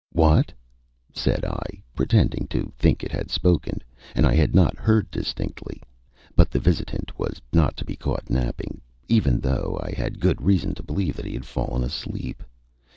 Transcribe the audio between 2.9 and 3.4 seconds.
it had